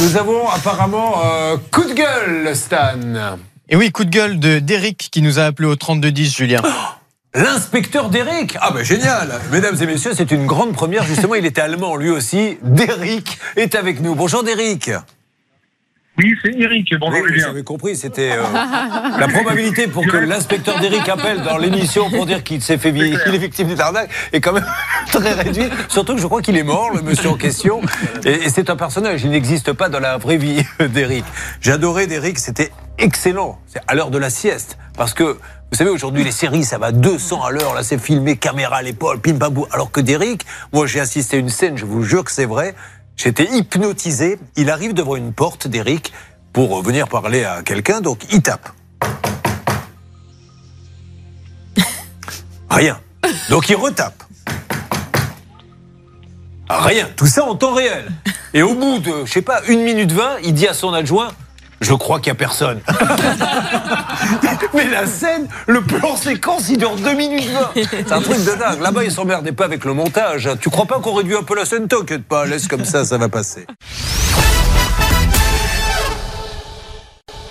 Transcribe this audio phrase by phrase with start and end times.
[0.00, 3.38] nous avons apparemment euh, coup de gueule, Stan.
[3.68, 6.62] Et oui, coup de gueule de d'Eric qui nous a appelé au 3210, Julien.
[7.34, 11.02] L'inspecteur Derek Ah ben génial Mesdames et messieurs, c'est une grande première.
[11.04, 12.58] Justement, il était allemand lui aussi.
[12.62, 14.14] Derek est avec nous.
[14.14, 14.90] Bonjour Derek
[16.16, 16.94] Oui, c'est Eric.
[17.00, 17.48] Bonjour Oui, vous Julien.
[17.48, 18.42] avez compris, c'était euh,
[19.18, 23.34] la probabilité pour que l'inspecteur Derek appelle dans l'émission pour dire qu'il s'est fait qu'il
[23.34, 24.64] est victime d'une arnaque est quand même
[25.10, 25.72] très réduite.
[25.88, 27.80] Surtout que je crois qu'il est mort, le monsieur en question.
[28.24, 31.24] Et, et c'est un personnage, il n'existe pas dans la vraie vie d'Eric.
[31.60, 33.58] J'adorais Derek, c'était excellent.
[33.66, 34.78] C'est à l'heure de la sieste.
[34.96, 37.74] Parce que, vous savez, aujourd'hui, les séries, ça va 200 à l'heure.
[37.74, 39.66] Là, c'est filmé, caméra à l'épaule, pim pam boum.
[39.72, 42.76] Alors que Derek, moi, j'ai assisté à une scène, je vous jure que c'est vrai.
[43.16, 44.38] J'étais hypnotisé.
[44.56, 46.12] Il arrive devant une porte, Derek,
[46.52, 48.68] pour venir parler à quelqu'un, donc il tape.
[52.70, 53.00] Rien.
[53.50, 54.22] Donc il retape.
[56.68, 57.08] Rien.
[57.16, 58.10] Tout ça en temps réel.
[58.52, 61.32] Et au bout de, je sais pas, une minute vingt, il dit à son adjoint,
[61.80, 62.80] je crois qu'il y a personne.
[64.74, 67.70] Mais la scène, le plan séquence, il dure 2 minutes 20.
[67.74, 68.80] C'est un truc de dingue.
[68.80, 70.48] Là-bas, ils s'emmerdaient pas avec le montage.
[70.60, 73.18] Tu crois pas qu'on réduit un peu la scène T'inquiète pas, laisse comme ça, ça
[73.18, 73.66] va passer.